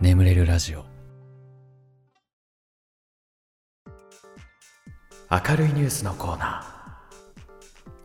[0.00, 0.86] 眠れるラジオ。
[5.30, 7.42] 明るいニュースのコーナー。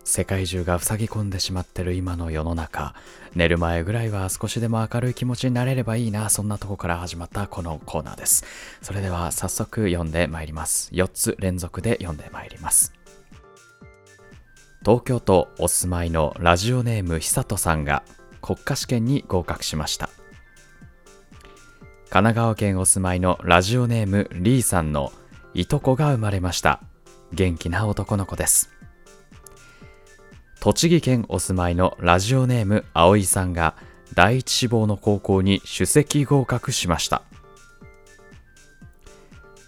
[0.03, 2.95] 世界中が塞ぎ込んでしまってる今の世の中。
[3.33, 8.43] 寝る前ぐらいは少しでも明るい気持ちになれればいいなそんなとこから始まったこのコーナーです。
[8.81, 10.91] それでは早速読んでまいります。
[10.91, 12.91] 4つ連続で読んでまいります。
[14.81, 18.03] 東京都お住まいのラジオネーム久人さんが
[18.41, 20.09] 国家試験に合格しました。
[22.15, 25.11] 神奈川県お住まいのラジオネームリーさんの
[25.53, 26.79] いとこが生まれました。
[27.33, 28.69] 元気な男の子です。
[30.61, 33.75] 栃木県お住まいのラジオネーム葵さんが
[34.13, 37.21] 第一志望の高校に首席合格しました。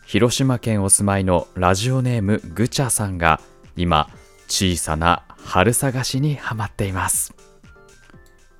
[0.06, 3.42] 広島県お住まいのラジオネームぐちゃさんが
[3.76, 4.10] 今
[4.48, 7.37] 小さな春探しにハマっています。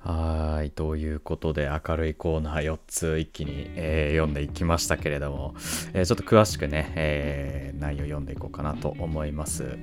[0.08, 5.54] はい、ということで明るいコーナー4つ一気に、えー、読んでいきましたけれども、
[5.92, 9.78] えー、ちょっと詳しくね、えー、内容読んでいこうかなと思います。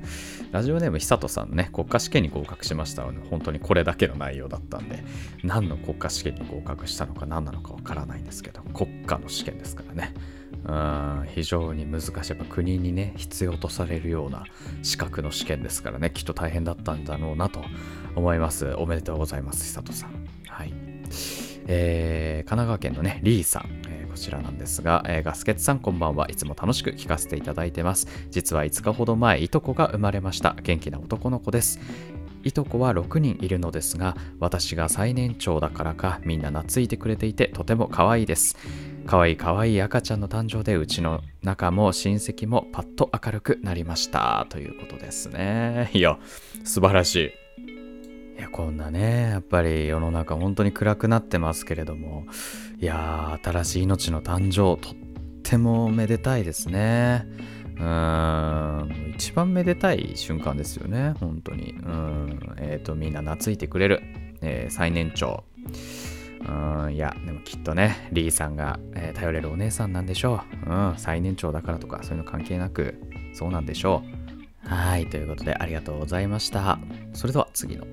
[0.52, 5.04] ラジオネーム久人さんね、国家試験に合格しましたので、本当にこれだけの内容だったんで、
[5.44, 10.16] 何の国家試験に合格したのか何なのかわからないんですけど、国家の試験ですからね。
[11.34, 12.12] 非常に難しい。
[12.14, 14.46] やっぱ国にね、必要とされるような
[14.82, 17.62] 資格の試験ですからね、きっと大変だったんだろうなと
[18.16, 18.74] 思います。
[18.76, 20.28] おめでとうございます、久人さん。
[20.48, 20.74] はい。
[21.68, 23.82] えー、神奈川県のね、リーさん。
[23.88, 28.08] えー、こちらなんですが、えー、ガスケツさんこんばんはいつも楽しく聞かせていただいてます。
[28.32, 30.56] 実は5日ほど前、いとこが生まれました。
[30.64, 31.80] 元気な男の子です。
[32.46, 38.56] いとこは6人いるのですが、私が最年長だからか、みんな懐いてくれていて、とても可愛いです。
[39.08, 44.46] 可愛い可愛い赤ちゃんの誕生で、うちの中も親戚もパッと明るくなりました。
[44.50, 45.90] ということですね。
[45.94, 46.20] いや、
[46.64, 47.46] 素晴らしい。
[48.38, 52.26] いや、こんなね、やっぱり世の中本当に暗くなってますけれども、
[52.80, 54.94] いや新しい命の誕生、とっ
[55.42, 57.26] てもめでたいですね。
[57.78, 61.72] うん、一番めでたい瞬間ですよね、本当に。
[61.72, 64.02] うん、えっ、ー、と、みんな懐いてくれる、
[64.42, 65.44] えー、最年長。
[66.48, 70.70] うん、いや、でもきっとね、リーさんが、えー、頼れるお姉さんなんでしょう。
[70.70, 73.02] うん、最年長だからとか、そういうの関係なく、
[73.34, 74.04] そうなんでしょ
[74.66, 74.70] う。
[74.70, 76.80] はい、ということでありがとうございました。
[77.14, 77.88] それでは次のお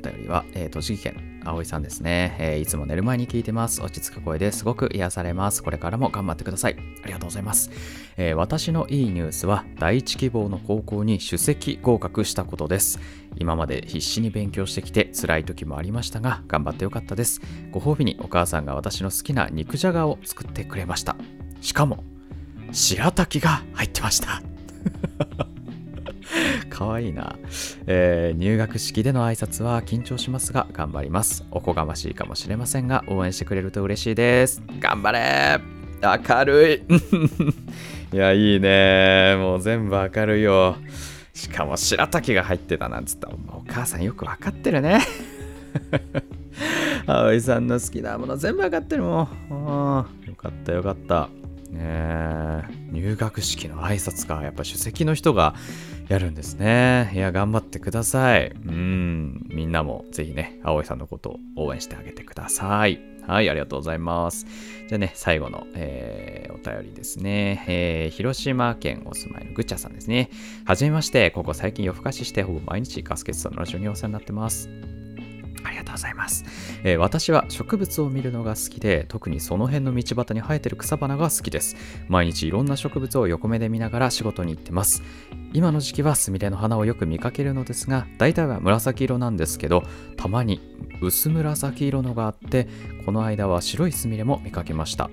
[0.00, 3.82] 便りは、え、栃木県葵さんですね、えー、いつも寝る前に聞いてます。
[3.82, 5.62] 落ち着く声ですごく癒されます。
[5.62, 6.76] これからも頑張ってください。
[7.02, 7.70] ありがとうございます。
[8.16, 12.98] えー、私のいいニュースは、第一希望の高校に首席合格したことです。
[13.36, 17.40] 今まで必死に勉強してきて辛い時もありましたが、頑張ってよかったです。
[17.70, 21.16] ご褒美にお母さんが私の好きな肉じゃがを作ってくれました。
[21.60, 22.04] しかも、
[22.72, 24.42] 白滝が入ってました。
[26.78, 27.36] かわいいな、
[27.88, 31.44] えー、入学式での挨拶は緊張しますが頑張ります。
[31.50, 34.62] おこがましいかもしれませんが応援してくれると嬉しいです。
[34.78, 35.58] 頑張れ
[36.00, 36.84] 明る
[38.12, 40.76] い いや、いいねもう全部明るいよ。
[41.34, 45.00] しかも白滝が入ってたなんつったらお母さんよくわかってるね。
[47.06, 50.06] 葵さんの好きなもの全部わかってるもん。
[50.28, 51.28] よかったよかった。
[51.72, 52.62] ね
[52.92, 54.42] 入学式の挨拶か。
[54.44, 55.54] やっぱ首席の人が
[56.08, 57.10] やるんですね。
[57.14, 58.50] いや、頑張ってください。
[58.50, 59.46] うん。
[59.48, 63.00] みんなもぜひね、葵さんのことを応援してあげてください。
[63.26, 64.46] はい、ありがとうございます。
[64.88, 67.62] じゃあね、最後の、えー、お便りですね。
[67.68, 70.30] えー、広島県お住まいのぐっちゃさんですね。
[70.64, 74.97] はじめまして、ここ最近夜更かししてほぼ毎日ガスケツさんのラジオにお世話になってます。
[75.64, 76.44] ありがとうございます、
[76.84, 81.76] えー、私は植物を見るのが好きで特にその辺の道端に生えてる草花が好きです。
[82.08, 85.02] 毎日いろんな植物を横目で見ながら仕事に行ってます。
[85.52, 89.82] 今の時期はスミレの花をよく見かけるのですが大体は紫色なんですけど
[90.16, 90.60] たまに
[91.00, 92.68] 薄紫色のがあって
[93.06, 95.10] この間は白いスミレも見かけました。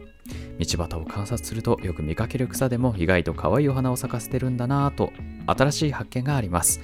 [0.59, 5.11] 道端を観察するとよく見かける草でも意外と可愛いお花を咲かせてるんだなぁと
[5.45, 6.79] 新しい発見があります。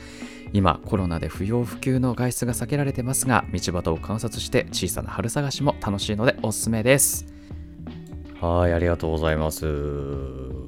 [0.53, 7.25] 今コロナで不要不急の外出が避けられてますが道端を観察して小さな春探しも楽しいのでおすすめです。
[8.39, 9.65] はいありがとうございます。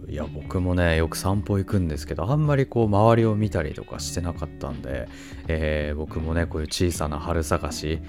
[0.07, 5.07] いや僕もねよく散歩行くんですけどあんまりこう周りを見たりとかしてなかったんで、
[5.47, 7.99] えー、僕もねこういう小さな春探し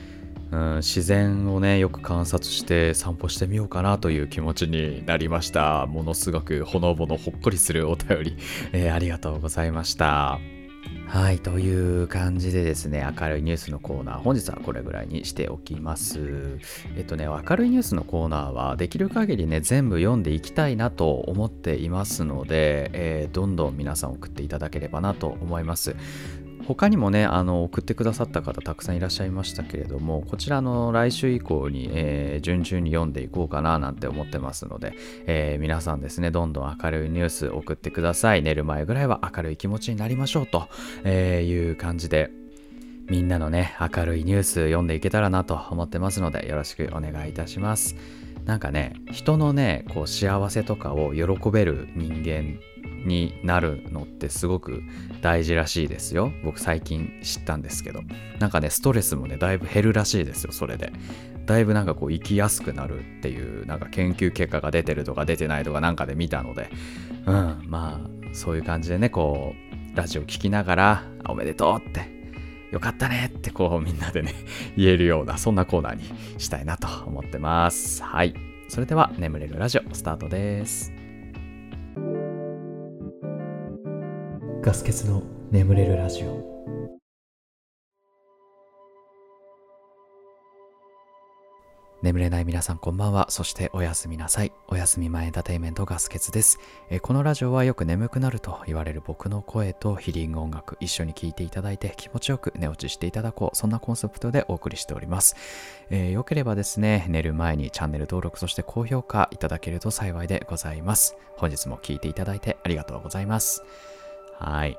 [0.53, 5.87] うん、自然をねよく観察して散歩してみようかなという気持ちになりました。
[5.87, 8.37] ものすごくほのぼのほっこりするお便り、
[8.73, 10.39] えー、ありがとうございました。
[11.07, 16.59] はい、という感じでですね、明るいニュースのコーナー、本日はこれぐらいにしておきます。
[16.97, 25.95] えっとね、明るいニュースのコーナーは、できる限りね、全部読んでいきたいなと思っていますので、えー、どんどん皆さん送っていただければなと思います。
[26.67, 34.95] 他にもねあの送ってくださった方たくさんいらっしゃいましたけれどもこちらの来週以降に、えー、順々に読んでいこうかななんて思ってますので、
[35.27, 38.43] えー、皆さんですねどんどん明るいニュース送ってください。
[38.43, 40.69] 寝る前ぐらいは明るい気持ちになりましょうと
[41.05, 42.31] えいう感じで
[43.09, 47.97] みんなのね明るいニュース読んでいけたらなと思ってますのでよろしくお願いいたします。
[48.45, 52.59] なんかね人のねこう幸せとかを喜べる人間
[53.05, 54.83] になるのってすごく
[55.21, 56.33] 大事らしいですよ。
[56.45, 58.01] 僕最近知ったんですけど。
[58.39, 60.93] なんかね、ストレスもね、だいぶ減るらしいですよ、それで。
[61.47, 66.71] だいぶなんかこう生きやすくなるっていうなんか研究結果が出てるとか出てないとかなんかで見たので、
[67.27, 72.13] うん、まあそういう感じでね、こう、ラジオ聴きながら、おめでとうって、
[72.73, 74.35] よかったねってこうみんなでね、
[74.77, 76.03] 言えるような、そんなコーナーに
[76.39, 78.03] したいなと思ってます。
[78.03, 78.35] はい。
[78.69, 80.94] それでは、眠れるラジオスタートです。
[84.65, 86.55] ガス欠の眠れるラジオ
[92.01, 93.27] 眠れない皆さんこんばんは。
[93.29, 94.53] そしておやすみなさい。
[94.69, 96.59] おやすみ前エンターテイメントガス欠です。
[96.89, 103.57] えこのラジオはよく眠くなると言われる僕の声とヒリング音楽一緒に聴いていただいて気持ちよく寝落ちしていただこう。
[103.57, 105.37] そんなコンセプトでお送りしております。
[105.91, 111.19] えー、よければですね、寝る前にチャンネル登録そして高評価いただけると幸いでございます。
[111.37, 113.63] 本日も聴いていただいてありがとうございます。
[114.39, 114.79] はい。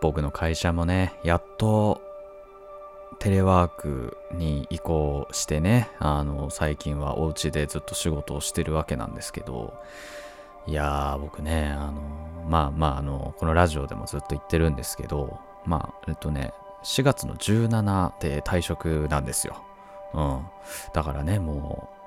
[0.00, 2.00] 僕の会社もね、やっと
[3.18, 9.74] テレワークに移行してね、あの、最近はお家でずっと仕事をしてるわけなんですけど、
[10.66, 12.00] いやー、僕ね、あの、
[12.48, 16.52] まあまあ、あの、このラジオでもずっと言ってるんですけど、まあ、えっとね、
[16.82, 19.62] 4月の17で退職なんですよ。
[20.14, 20.46] うん。
[20.94, 21.99] だからね、もう、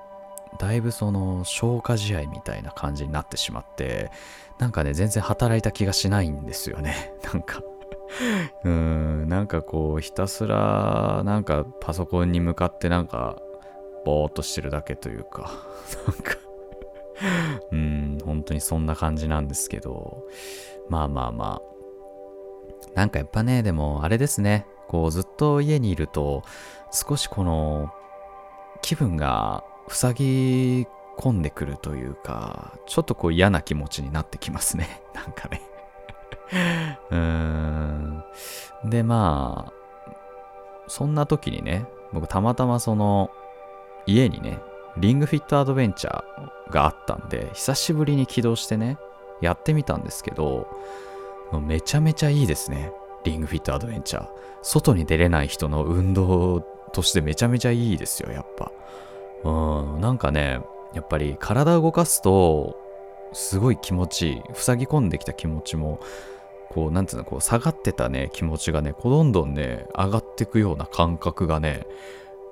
[0.58, 4.10] だいぶその消化試合みたいな感じになってしまって、
[4.58, 7.12] なんかね、全然働いた気がしないんですよね。
[7.32, 7.60] なんか。
[8.64, 13.36] うーん、なんかこう、ひたすら、なんかパソコンに向かってなんか、
[14.04, 15.50] ぼーっとしてるだけというか、
[16.06, 16.36] なんか。
[17.70, 20.24] うん、本当にそんな感じなんですけど、
[20.88, 21.74] まあまあまあ。
[22.94, 26.42] なんかやっぱね、でもあれですね、こうずっと家にいると、
[26.90, 27.92] 少しこの、
[28.82, 30.86] 気分が塞ぎ
[31.16, 35.02] 込んでくるというか、ちょっとこう嫌な気持ちになってきますね。
[35.14, 35.62] なんかね
[37.10, 38.24] うーん。
[38.84, 39.72] で、まあ、
[40.86, 43.30] そんな時にね、僕たまたまその、
[44.06, 44.58] 家にね、
[44.96, 48.98] リングフィットアドベンチャーがあったんで、久しぶりに起動してね、
[49.40, 50.68] やってみたんですけど、
[51.60, 52.92] めちゃめちゃいいですね。
[53.24, 54.28] リングフィットアドベンチャー。
[54.62, 56.60] 外に出れない人の運動
[56.92, 58.70] としてめちゃめちゃいいですよ、やっぱ。
[59.44, 60.60] うん、なんかね、
[60.94, 62.76] やっぱり体を動かすと、
[63.32, 64.42] すごい気持ちいい。
[64.54, 66.00] 塞ぎ込んできた気持ちも、
[66.70, 71.86] こう、なんつうの、こう、下がってたね、気持ちがね、こうどんどんね、上がっていくような感覚がね、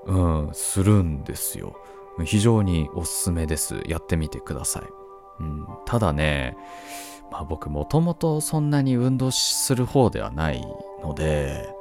[0.07, 1.77] うん、するんですよ。
[2.25, 3.83] 非常におすすめです。
[3.87, 4.83] やってみてください。
[5.41, 6.57] うん、ただね、
[7.31, 10.63] まあ僕もともとそんなに運動する方ではない
[11.03, 11.75] ので、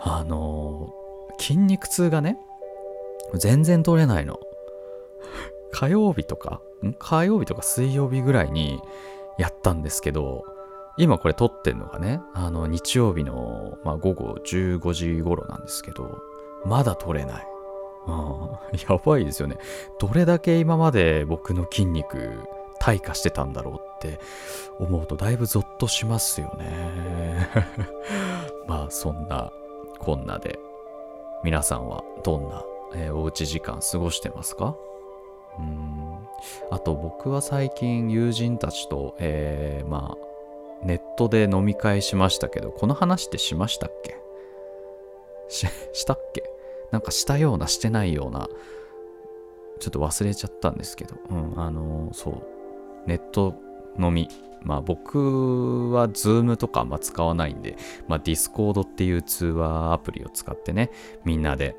[0.00, 0.92] あの
[1.38, 2.38] 筋肉痛がね、
[3.34, 4.38] 全然取れないの。
[5.72, 6.92] 火曜日とか、ん？
[6.94, 8.80] 火曜日とか水曜日ぐらいに
[9.38, 10.44] やったんですけど、
[10.98, 16.18] 今これ撮ってんのがね、あの日曜日の、まあ、午後15時頃なんですけど、
[16.64, 17.46] まだ撮れない。
[18.06, 18.50] うん、
[18.88, 19.58] やばいですよね。
[19.98, 22.40] どれだけ今まで僕の筋肉
[22.80, 24.20] 退化してたんだろうって
[24.78, 27.48] 思うとだいぶゾッとしますよね。
[28.66, 29.52] まあそんな
[29.98, 30.58] こんなで
[31.42, 34.76] 皆さんはどんな、えー、おうち時間過ごしてますか？
[36.70, 40.16] あと僕は最近友人たちと、えー、ま
[40.82, 44.16] あネットで飲み会しましたけどこの話ってしましたっけ？
[45.48, 46.42] し、したっけ？
[46.90, 48.48] なんかしたようなしてないような
[49.80, 52.42] ちょっと忘れちゃったんですけど、うん、あのそう。
[53.06, 53.54] ネット
[53.98, 54.28] 飲み。
[54.62, 57.76] まあ僕は Zoom とかあんま使わないんで、
[58.08, 60.90] まあ Discord っていう通話アプリを使ってね、
[61.24, 61.76] みんなで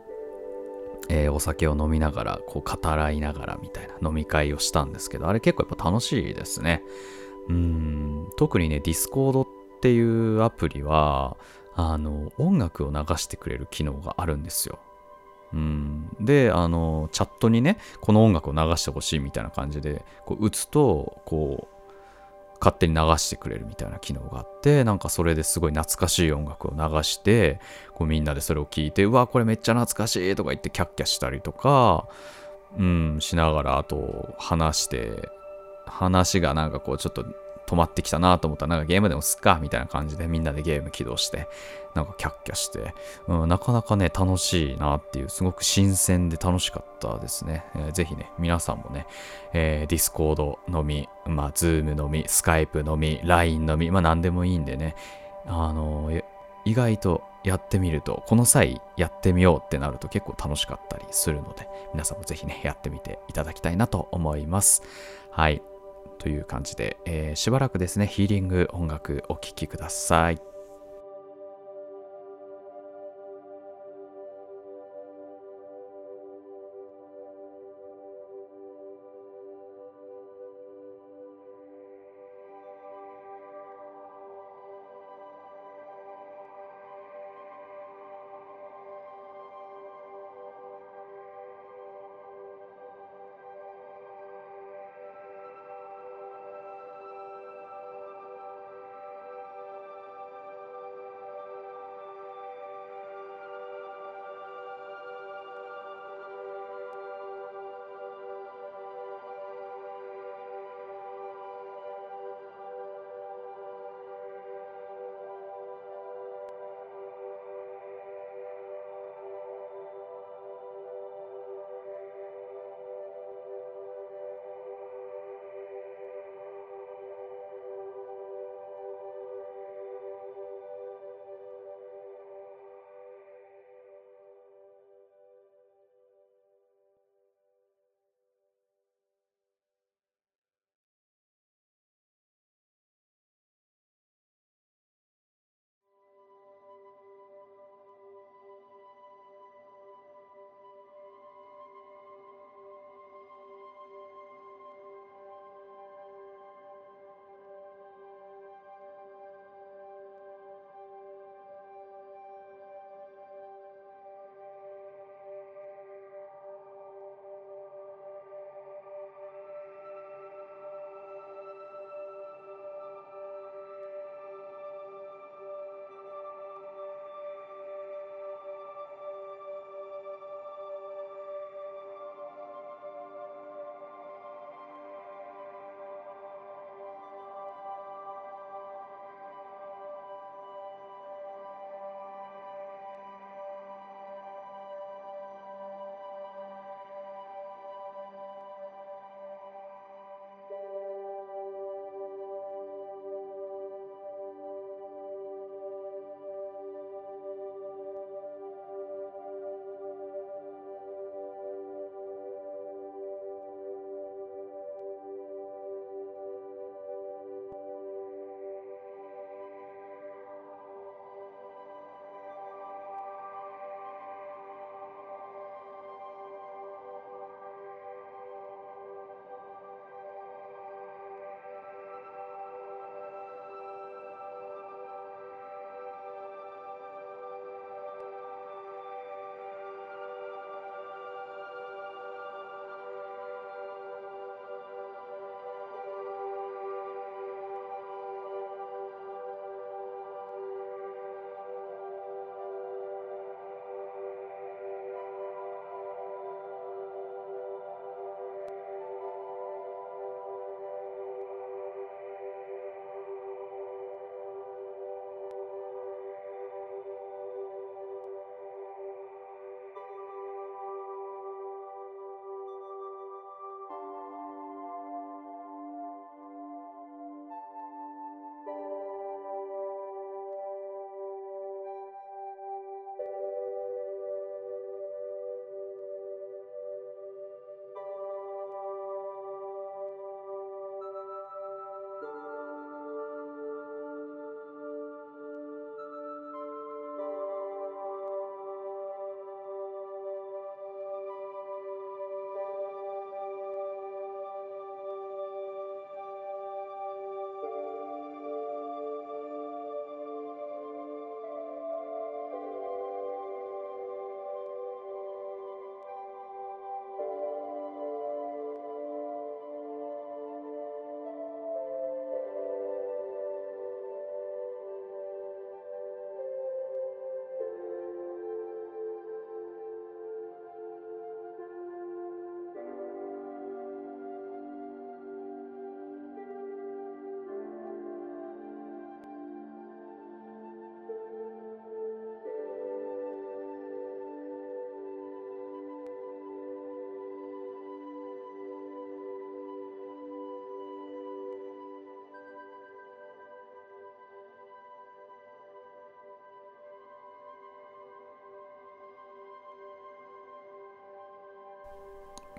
[1.10, 6.84] えー、お酒を飲みながら、こう語らいながらみたいな飲み会をしたんですけど、あれ結構やっぱ楽しいですね。
[7.50, 9.48] うん、特にね、 Discord っ
[9.82, 11.38] ていうアプリは、
[11.76, 14.80] あの、音楽を流してくれる機能があるんですよ。
[15.54, 21.77] うん、で、あの、チャットにね、この音楽を流してほしいみたいな感じで、こう打つと、こう、
[22.60, 27.60] 勝手に流してくれるみたいな機能があってなんかそれですごい懐かしい音楽を流して
[27.94, 32.08] こうみんなでそれを聞いてうわこれめっちゃ懐かしいとか言ってキャッキャしたりとか
[32.78, 35.30] うんしながらあと話して
[35.86, 37.26] 話がなんかこうちょっと
[37.68, 41.48] 止まってきたなと思ったら、なんかゲームでもすっかみたいな感じでみんなでゲーム起動して、
[41.98, 42.94] なんかキャッキャして、
[43.28, 47.66] うん、なかなかね、楽しいなっていう、すごく新鮮で楽しかったですね。
[47.76, 49.08] えー、ぜひね、皆さんもね、
[49.54, 54.96] えー、 Discord 飲み、まあ、 Zoom 飲み、 Skype 飲み、LINE 飲み、まあ、何でもいいんでね、
[55.48, 56.24] あのー、
[56.66, 64.84] 意外とやってみると、この際やってみようってなると結構楽しかったりするので、皆さんもぜひね、やってみていただきたいなと思います。
[65.32, 65.62] はい。
[66.20, 70.47] という感じで、えー、しばらくですね、ヒーリング音楽お聴きください。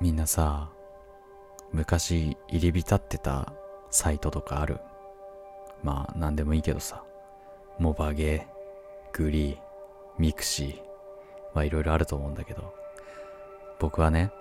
[0.00, 0.70] みんなさ、
[1.72, 3.52] 昔入り浸ってた
[3.90, 4.78] サイトとかある？
[5.82, 7.02] まあ、なんでもいいけどさ。
[7.78, 9.58] モバゲー、 GREE、
[10.18, 10.76] mixi、
[11.54, 12.74] まあいろいろあると思うんだけど、
[13.78, 14.32] 僕はね、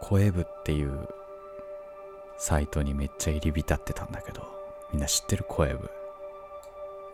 [0.00, 1.08] こえ部っていう
[2.38, 4.42] サイトにめっちゃ入り浸ってたんだけど、
[4.92, 5.44] みんな知ってる？
[5.46, 5.90] こえ部。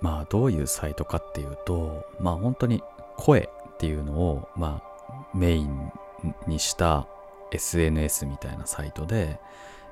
[0.00, 2.82] まあどういうサイトかっていうと、まあ本当に
[3.16, 5.92] 声っていうのを、まあメイン
[6.46, 7.08] にした
[7.52, 9.38] SNS みたいなサイトで、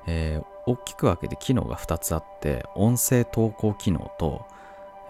[0.07, 4.45] えー、大きく分けて機能が2つあって音声投稿機能と、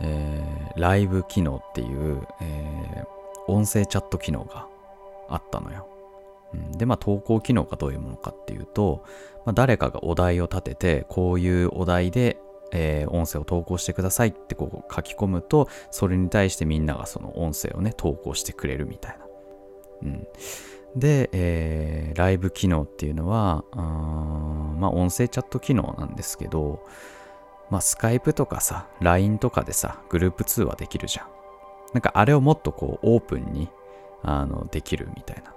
[0.01, 4.67] えー、ライブ機能っていう、えー、音声チャット機能が
[5.29, 5.87] あったのよ。
[6.53, 9.03] うん、でまあ投稿機能がどういうものかっていうと、
[9.45, 12.39] まあ、誰かがお題を立ててこういうお題で、
[12.71, 19.25] えー、音声を投稿してくださいってこう書き込むとそれに対してみんながその音声をね投稿してくれるみたいな。
[20.01, 20.27] うん、
[20.95, 26.83] で、えー、ライブ機能っていうのは、まあ、音声チャット機能なんですけど、
[27.69, 31.27] まあ、スカイプとかさ、LINE とかでさ、グループ通話できるじゃん。
[31.93, 33.69] なんかあれをもっとこう、オープンに、
[34.23, 35.53] あの、できるみたいな。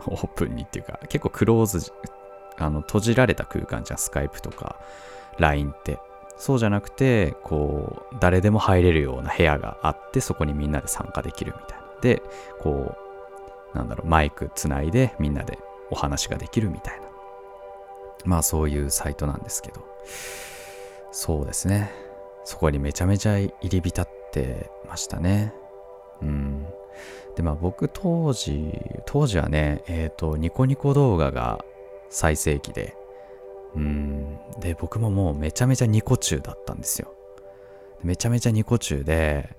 [0.06, 1.92] オープンにっていうか、結構クローズ、
[2.56, 4.76] あの、閉じられた空間じゃん、スカイプとか、
[5.38, 5.98] LINE って。
[6.36, 11.84] そうじゃなくて、こう、誰でも入れるような部屋があって、そこにみんなで参加できるみたいな。
[12.00, 12.22] で、
[12.60, 13.07] こう、
[13.74, 15.58] なんだろう、マイクつないでみんなで
[15.90, 17.08] お話ができるみたいな。
[18.24, 19.84] まあそういうサイトなんですけど。
[21.12, 21.90] そうですね。
[22.44, 25.52] そこにめちゃめちゃ入り浸ってましたね。
[26.22, 26.66] うん。
[27.36, 28.72] で、まあ僕当時、
[29.06, 31.64] 当時はね、えっ、ー、と、ニコニコ動画が
[32.10, 32.96] 最盛期で、
[33.74, 34.38] うん。
[34.60, 37.12] で、僕ももうめちゃめちゃニコ中だったんですよ。
[38.02, 39.56] めちゃめちゃニコ中で、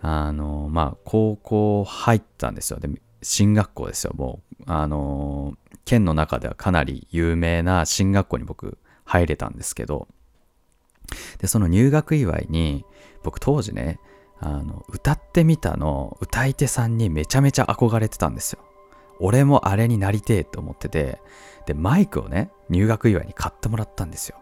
[0.00, 2.78] あの、まあ高校入ったんですよ。
[2.78, 2.88] で、
[3.24, 4.12] 進学校ですよ。
[4.14, 10.08] もう、あの、県の中ではかなり有名な進学校に僕入れたんですけど、
[11.38, 12.84] で、その入学祝いに、
[13.22, 13.98] 僕当時ね、
[14.40, 18.60] あの、歌ってみたの歌い手さんにめちゃめちゃ憧れてたんですよ。
[19.20, 21.20] 俺もあれになりてえと思ってて、
[21.66, 24.38] で、マイクをね、入学祝いに買ってもらったんですよ。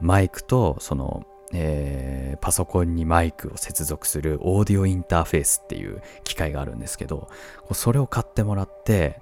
[0.00, 7.28] マイクと、その、えー、パソコンにマイクを接続するオーディオインターフェースっていう機械があるんですけど、
[7.72, 9.20] それを買ってもらって、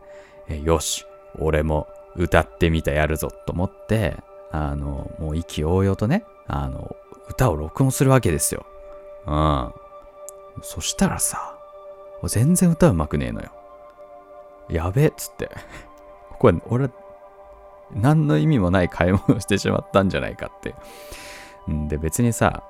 [0.48, 1.06] えー、よし、
[1.38, 1.86] 俺も
[2.16, 4.16] 歌ってみたやるぞと思って、
[4.50, 6.96] あの、もう意気揚々とね、あの、
[7.28, 8.64] 歌を録音するわけですよ。
[9.26, 9.72] うん。
[10.62, 11.58] そしたらさ、
[12.24, 13.50] 全然歌うまくねえのよ。
[14.68, 15.50] やべえっつって。
[16.38, 16.90] これ、俺、
[17.92, 20.74] 何の意味もない買い物をしてしまったんじゃないかって
[21.68, 22.62] で、別にさ、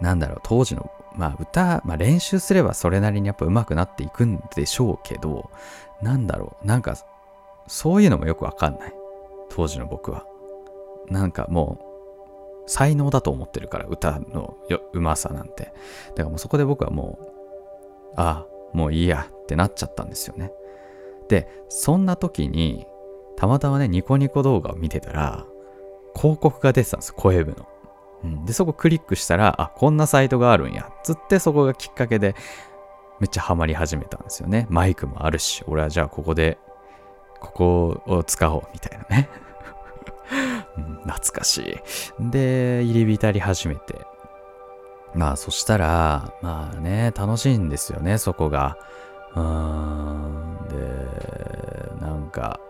[0.00, 5.50] なんだろう、当時の、まあ歌、まあ練習すればそれなりにやっぱ上手くなっていくんでしょうけど、
[6.02, 6.96] なんだろう、なんか、
[7.66, 8.94] そういうのもよくわかんない。
[9.50, 10.24] 当時の僕は。
[11.08, 11.78] なんかも
[12.66, 14.56] う、才能だと思ってるから、歌の
[14.92, 15.72] うまさなんて。
[16.10, 20.52] だからもうそこで僕はもう、ああ、もういいやってなっちゃったんですよね。
[21.28, 22.86] で、そんな時に、
[23.36, 25.46] たまたまね、ニコニコ動画を見てたら、
[26.14, 27.66] 広告が出てたんです、声部の。
[28.24, 30.90] うん、で、そこクリックしたら、あ、こんなサイトがあるんや。
[31.02, 32.34] つってそこがきっかけで、
[33.20, 34.66] めっちゃハマり始めたんですよね。
[34.70, 36.58] マイクもあるし、俺はじゃあここで、
[37.40, 39.28] ここを使おう、みたいなね。
[40.76, 41.80] うん、懐かし
[42.20, 42.30] い。
[42.30, 44.06] で、入り浸り始めて。
[45.14, 48.76] まあ、そしたら、まあね、楽しいんですよね、そこが。
[49.34, 50.58] うーん。
[50.68, 52.60] で、なんか、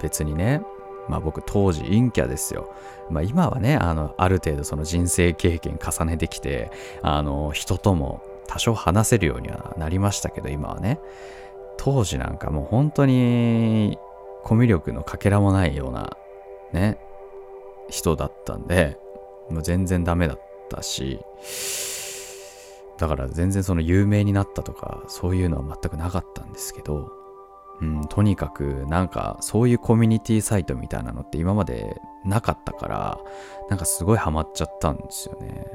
[0.00, 0.62] 別にね、
[1.08, 2.72] まあ僕当時陰キャですよ。
[3.10, 6.70] まあ今はね、あの、ある程度その人生経験重ねてきて、
[7.02, 11.00] あの、人とも多少話せるようにはなりましたけど、今はね。
[11.78, 13.98] 当時なんかもう本当に
[14.42, 16.16] コミュ力のかけらもないような
[16.72, 16.98] ね、
[17.88, 18.98] 人だったんで、
[19.50, 21.20] もう全然ダメだったし、
[22.98, 27.10] だから全然その有名になったとか、そういうのは全くなかったんですけど、
[27.80, 33.18] うん、とにかくなんかそういうコミュニティサイトみたいなのって今までなかったから
[33.68, 35.66] なんかすごいハマっちゃったんですよね。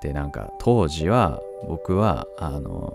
[0.00, 2.94] でなんか当時は僕はあの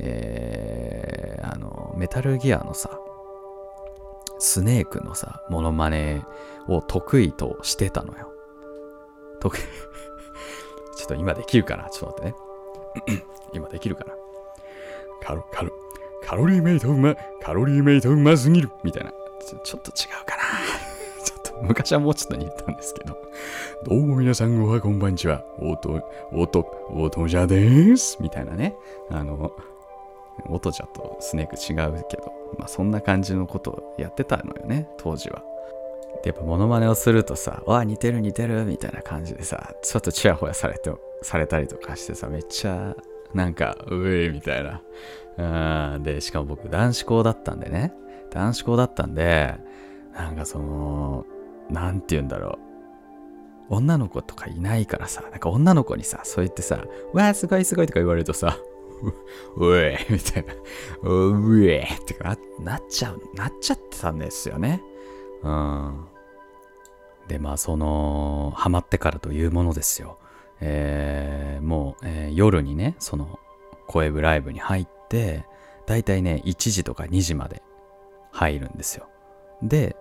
[0.00, 2.98] えー、あのメタルギアのさ
[4.38, 6.22] スネークのさモノマネ
[6.66, 8.32] を得意としてたのよ。
[9.40, 9.60] 得意
[10.96, 11.88] ちょっと今できるかな？
[11.90, 13.24] ちょっと待ってね。
[13.52, 14.12] 今できるかな？
[15.20, 15.42] カル
[16.24, 19.10] カロリーメイトうま、カロリーメイトうますぎるみたいな。
[19.10, 20.42] ちょちょっと違うかな。
[21.24, 23.16] ちょっと昔はもうちょっと似たんですけど。
[23.84, 25.44] どうも皆さんおはこんばんちは。
[25.58, 28.18] おと、おと、おとじゃでーす。
[28.20, 28.76] みたいなね。
[29.10, 29.52] あの、
[30.48, 35.42] 音じゃとスネーク違うけど、まあそんな感じのことをやってたのよね、当時は。
[36.22, 42.94] で、やっぱモノマネをするとさ、わあ、似てる似てるみたいな感じでさ、ちょっとチヤホヤされて、されたりとかしてさ、めっちゃ、
[43.34, 45.98] なんか、うえみたいな。
[46.00, 47.92] で、しかも僕男子校だったんでね、
[48.30, 49.54] 男子校だったんで、
[50.14, 51.24] なんかその、
[51.70, 52.58] なんて言うんだろ
[53.70, 53.74] う。
[53.76, 58.58] 女の子とかいないからさ、なんか女の子にさ、そう言ってさ、わあ、すごいすごいとか言われるとさ、
[59.56, 60.52] うえみたいな、
[61.08, 64.82] うえってかなっちゃう、なっちゃってたんですよね。
[65.42, 66.04] うん。
[67.28, 70.18] で、まあ、その、ハマってからというものですよ。
[70.64, 73.38] えー、もう、えー、夜にね、その、
[73.88, 75.44] 声ブライブに入って、
[75.86, 77.62] だいたいね、1時とか2時まで
[78.30, 79.08] 入るんですよ。
[79.62, 79.96] で、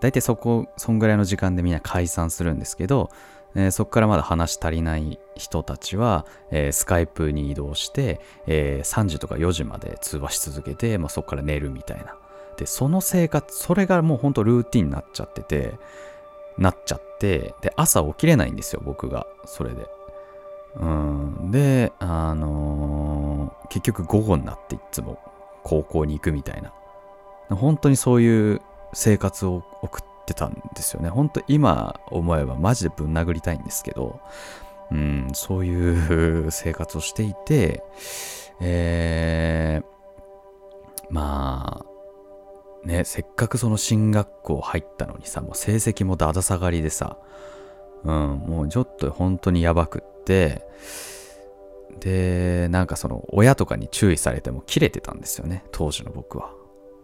[0.00, 3.10] 大体そこ、そんぐらいの時間でみんな解散するんですけど、
[3.54, 12.16] えー、そこからまだ話足りない人たちは、えー、スカイプに移動して、えー、3時とか4時まで通話し続けて、まあ、そこから寝るみたいな。
[12.56, 15.74] で、その生活、それがもうほんとルーティンになっちゃってて、
[16.58, 19.86] なっちゃって、で、朝起きれないんですよ、僕が、それで。
[20.76, 25.18] うん、で、あのー、結局午後になっていつも
[25.62, 26.72] 高校に行くみたいな。
[27.56, 28.60] 本当にそういう
[28.92, 31.08] 生活を送ってたんですよね。
[31.08, 34.20] 本当今思えばマジでぶん殴りたいんですけど、
[34.92, 37.82] うん、そういう生活をしていて、
[38.60, 39.84] えー、
[41.10, 47.18] まあ、ね、せっかくその進学校入ったのにさ、もう成績もだだ下がりでさ、
[48.04, 50.19] うん、もうちょっと本当にやばくって、
[52.00, 56.52] で、なんかその親とかに注意されても切れてたんですよね、当時の僕は。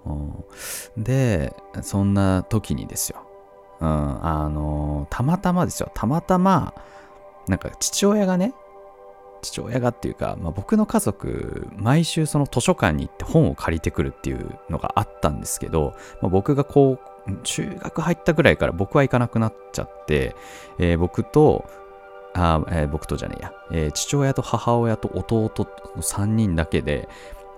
[0.07, 3.27] うん、で、そんな時にですよ。
[3.81, 5.91] うん、あの、たまたまですよ。
[5.95, 6.75] たまたま、
[7.49, 8.55] なんか父親がね、
[9.43, 20.35] 父親がっていうか、まあ、僕の家族、毎週その図書館に行って本を借りてくるっていうのがあったんですけど、まあ、僕がこう、中学入ったぐらいから僕は行かなくなっちゃって、
[20.79, 21.69] えー、僕と、
[22.37, 25.51] あえー、僕とじゃねえや、えー、父親と母親と弟
[25.96, 27.09] の3人だけで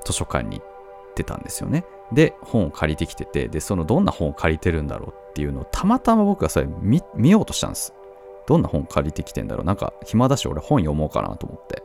[0.04, 1.84] 図書館に行ってたんですよね。
[2.12, 6.68] で、本を借りてきてて、で、そのどんな本を借りてるんだろうっていうのをたまたま僕がそれ
[7.14, 7.92] 見ようとしたんです。
[8.46, 11.82] どんな本借りてきてんだろうなんか暇だし俺本読もうかなと思って。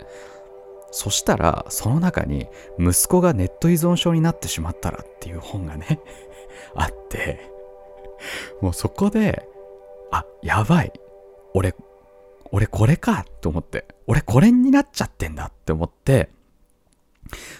[0.91, 5.99] そしたら、その中に息子がネット依存症になってしまったらっていう本がね
[6.75, 7.51] あって、
[8.61, 9.49] もうそこで、
[10.11, 10.93] あ、やばい。
[11.55, 11.73] 俺、
[12.53, 16.29] 俺これかと思って、俺これになっちゃってんだって思って、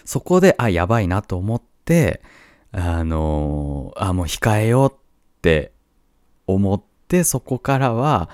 [0.04, 2.22] そこで、あ、やばいなと思って、
[2.70, 4.96] あのー、あ、もう控えようっ
[5.42, 5.72] て
[6.46, 8.30] 思って、そこからは、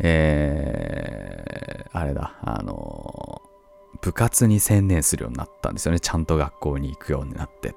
[0.00, 6.00] えー、あれだ、あのー、部活に専念するようになったんですよね。
[6.00, 7.76] ちゃんと学校に行くようになって。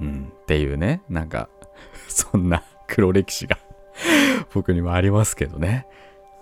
[0.00, 1.48] うん、っていうね、なんか、
[2.06, 3.58] そんな黒歴史が
[4.54, 5.88] 僕にもありますけどね。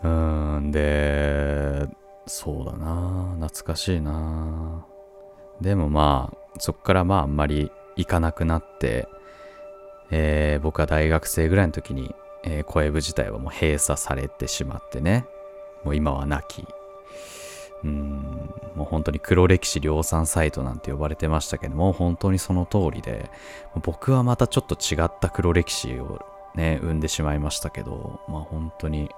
[0.03, 1.87] うん、で、
[2.27, 3.35] そうだな。
[3.41, 4.87] 懐かしいな。
[5.61, 9.09] でもまあ、そっからまああんまり行かなくなって、
[10.11, 15.27] えー、僕は大学生ぐらいの時に、えー、声部自体はもう閉鎖されてしまってね、
[15.85, 16.67] もう今はなき、
[17.85, 23.31] うん、もう本当に黒歴史量産サイトなんて呼ばれてましたけども、本当にその通りで、
[23.83, 26.21] 僕はまたちょっと違った黒歴史を
[26.55, 29.11] ね、生んでしまいましたけど、まあ本当に。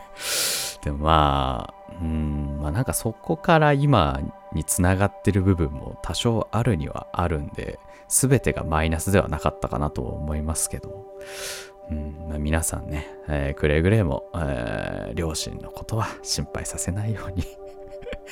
[0.82, 4.20] でもまあ、うん、まあなんかそこから今
[4.52, 11.06] につながってる部分も多少あるにはあるんで、全てがマイナスではなかったかなと思いますけど、
[11.90, 17.44] うんまあ、皆さんね、えー、くれぐれも、えー、両親のことは心配させないように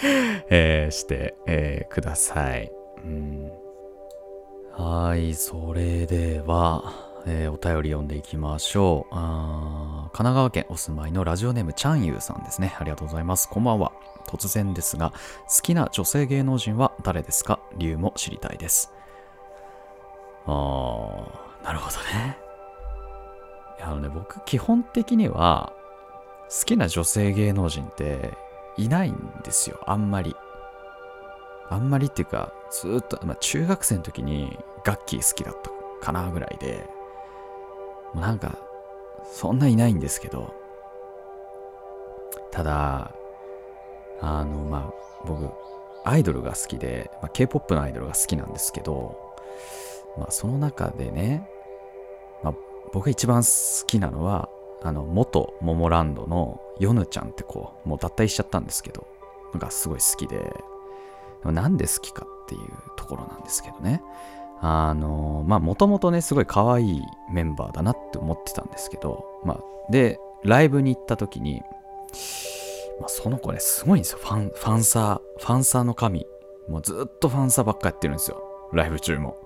[0.51, 2.71] えー、して、えー、ください。
[3.05, 3.51] うん、
[4.73, 10.09] はい、それでは、えー、お便り読んでいきましょうあ。
[10.13, 12.75] 神奈川県お住まいのラジオネームチャンユーさんですね。
[12.79, 13.49] ありがとうございます。
[13.49, 13.93] こんばんは。
[14.27, 17.61] 突然ですが、好きな女性芸能人は誰ですか？
[17.77, 18.93] 理由も知りたいです。
[20.47, 22.39] あー、なるほどね。
[23.83, 25.73] あのね、僕、基本的には、
[26.49, 28.35] 好きな女性芸能人って
[28.77, 29.81] いないんですよ。
[29.87, 30.35] あんまり。
[31.69, 35.71] あんまりっていうか、ずっと、まあ、中学生の時にガッキー好きだった
[36.05, 36.89] かなぐらいで、
[38.15, 38.59] もうなんか、
[39.25, 40.55] そんないないんですけど、
[42.51, 43.15] ただ、
[44.21, 45.49] あの、まあ、僕、
[46.05, 49.17] アイドルが好きで、まあ、K-POP のアイドルが好きなんですけど、
[50.19, 51.49] まあ、その中でね、
[52.43, 52.55] まあ、
[52.93, 54.49] 僕が一番好きなのは、
[54.83, 59.07] あの、元モモランドのヨヌちゃんって子、もう脱退しちゃったんですけど、
[59.55, 60.53] がすごい好きで、
[61.45, 62.61] なんで好きかっていう
[62.97, 64.03] ところなんですけどね。
[64.63, 71.63] あのまあもともとねすごい可愛いメンバーだなって思ってたんですけど、まあ、でライブに行った時に、
[73.01, 74.19] まあ、その子ねすごいんですよ。
[74.23, 76.27] ファンファンサーファンサーの神。
[76.69, 78.43] もうずっとファンサーばっかやってるんですよ。
[78.73, 79.37] ライブ中も。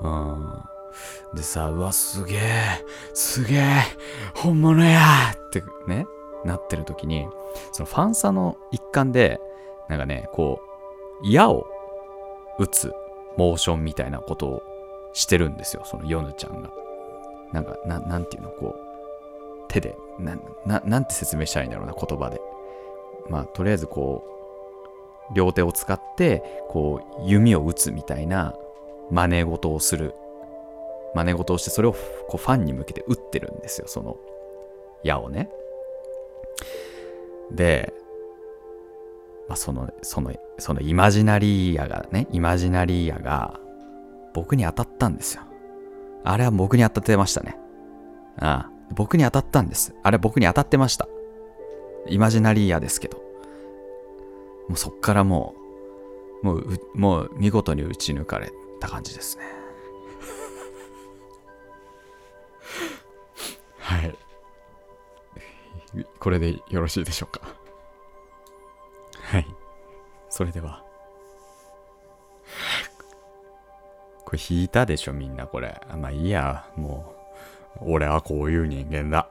[0.00, 0.78] うん。
[1.34, 2.40] でさうわすげえ
[3.14, 3.82] すげえ
[4.34, 5.00] 本物や
[5.34, 6.06] ってね
[6.44, 7.26] なってる時に
[7.72, 9.40] そのファンサーの一環で
[9.88, 10.60] なんかねこ
[11.22, 11.66] う矢を
[12.58, 12.92] 打つ
[13.38, 14.62] モーションみたいなことを
[15.14, 16.70] してるんですよ、そのヨヌちゃんが。
[17.52, 22.40] なんか、ななんていうの、こう、手でな、な、なんて説明したらいいんだろうな、言葉で。
[23.30, 24.24] まあ、とりあえずこ
[25.30, 28.54] う、両手を使って、こう、弓を打つみたいな
[29.10, 30.14] 真似事をする。
[31.14, 31.98] 真似事をして、それをこ
[32.34, 34.16] うファンに向けて打ってるんですよ、その
[35.04, 35.48] 矢をね。
[37.52, 37.92] で、
[39.48, 43.58] まあ、その、その、そのイマジナリー矢がね、イマジナリー矢が
[44.34, 45.42] 僕に当たったんですよ。
[46.24, 47.58] あれは僕に当たってましたね。
[48.38, 49.94] ああ、僕に当たったんです。
[50.02, 51.08] あれ僕に当たってました。
[52.08, 53.18] イマジナリー矢ですけど。
[54.68, 55.54] もうそっからも
[56.42, 59.44] う、もう、もう見事に打ち抜かれた感じですね。
[63.80, 64.14] はい。
[66.20, 67.57] これでよろしいでしょうか。
[69.30, 69.46] はい。
[70.30, 70.82] それでは。
[74.24, 75.78] これ引いたでしょ、みんなこれ。
[75.96, 77.14] まあいいや、も
[77.80, 77.92] う。
[77.92, 79.28] 俺はこういう人間だ。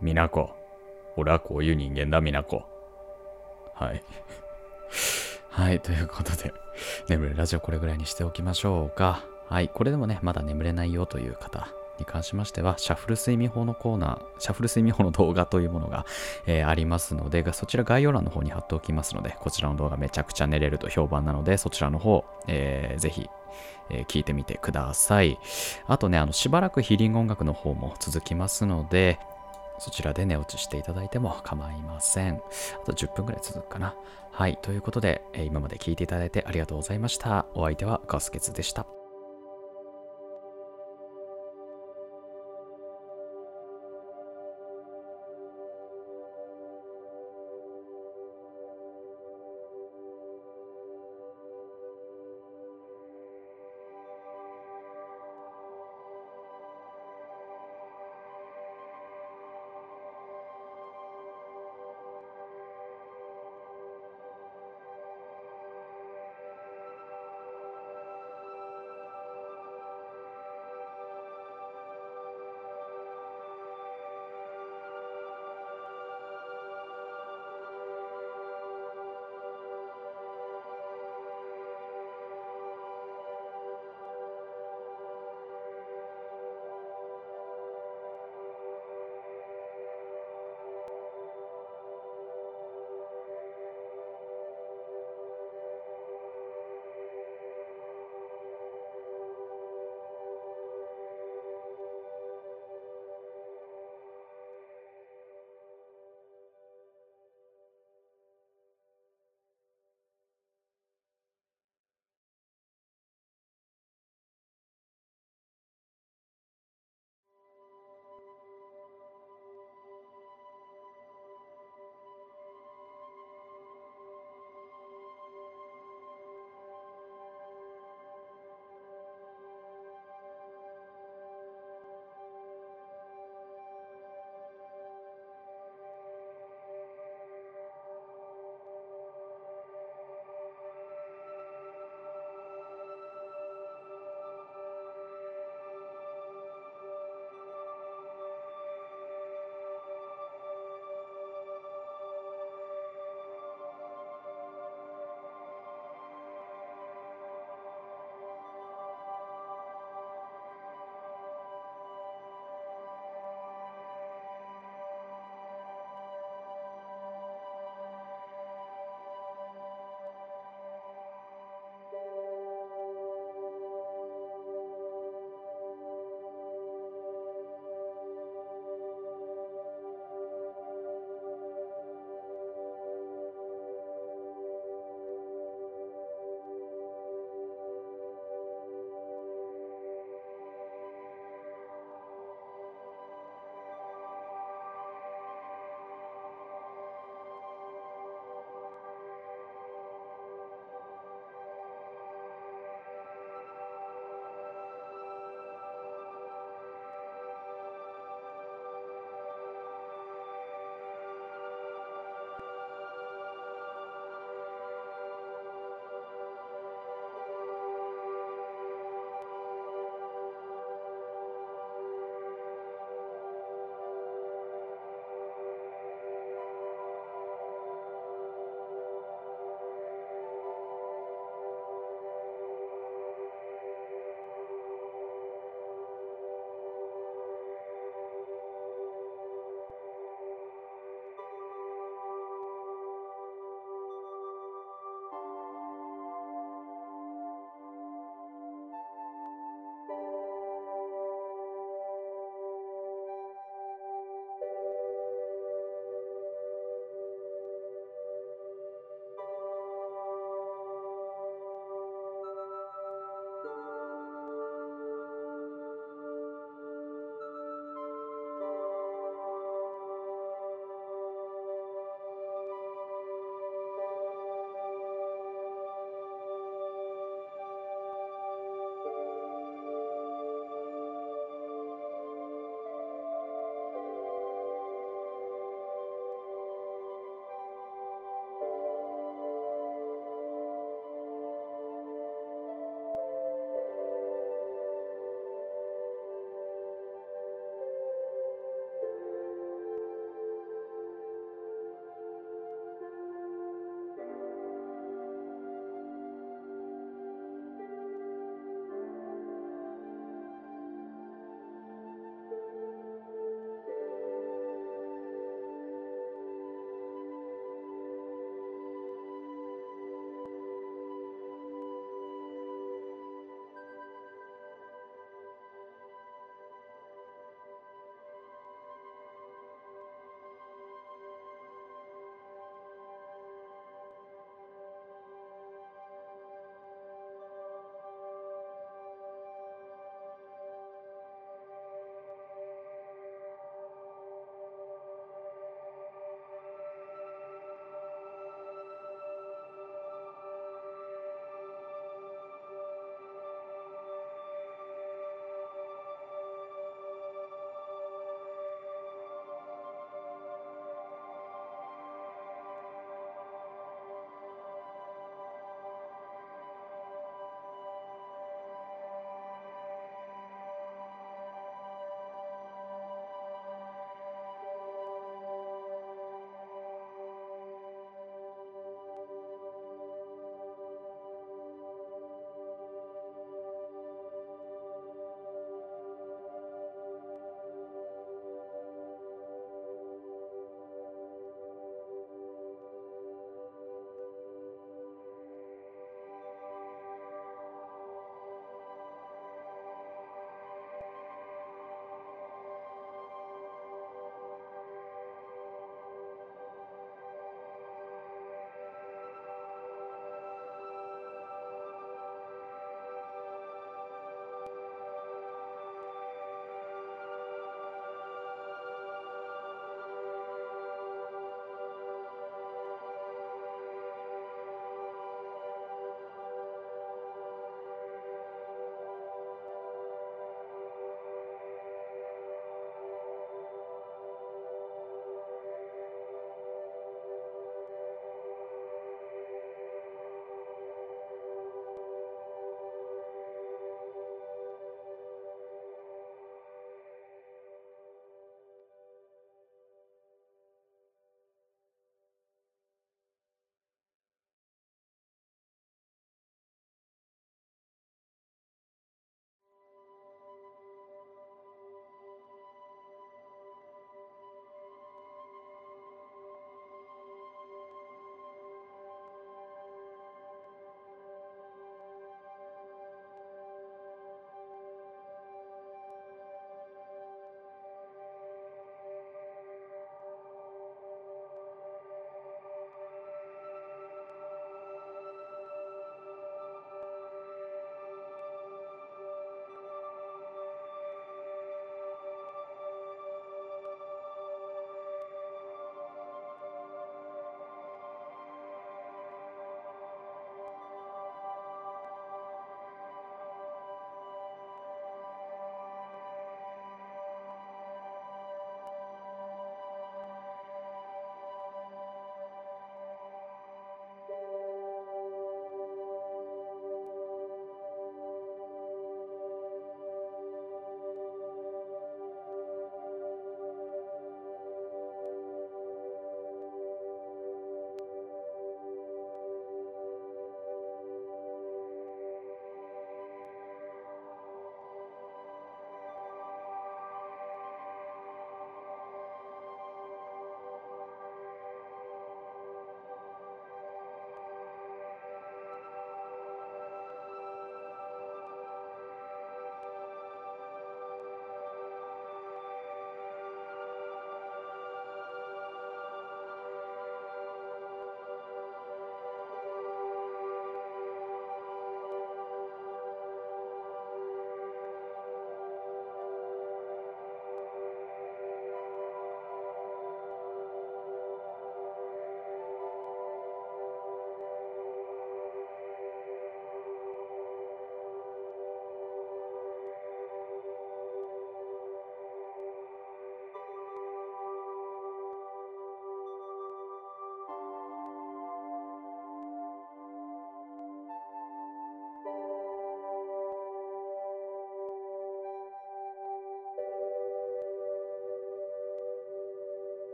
[0.00, 0.56] みなこ。
[1.16, 2.64] 俺はこういう人間だ、みなこ。
[3.74, 4.02] はい。
[5.50, 6.54] はい、ということで、
[7.08, 9.24] 眠れラジオこれぐらいにしておきましょうか。
[9.48, 11.68] はい、これでもね、まだ眠れないよという方、
[12.00, 16.04] に関しましては、シャッフル睡眠法のコーナー、シャッフル睡眠法の動画というものが、
[16.46, 23.28] えー、ありますので、そちら概要欄の方に貼っておきますので、こちらの動画めちゃくちゃ寝れると評判なので、そちらの方、えー、ぜひ、
[23.90, 25.38] えー、聞いてみてください。
[25.86, 29.18] あとね、あの、しばらくヒーリング音楽の方も続きますので、
[29.78, 32.34] そちらで寝落ちしていただいても構いません。
[32.82, 33.94] あと10分くらい続くかな。
[34.30, 34.58] はい。
[34.60, 37.46] ということで、えー、今まで聞いていただいてありがとうございました。
[37.54, 38.99] お相手はガスケツでした。